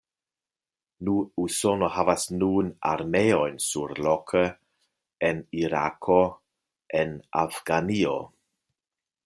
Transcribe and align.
Nu, 1.07 1.11
Usono 1.43 1.89
havas 1.97 2.25
nun 2.37 2.71
armeojn 2.93 3.61
surloke, 3.65 4.41
en 5.29 5.45
Irako, 5.61 6.19
en 7.03 7.13
Afganio. 7.45 8.19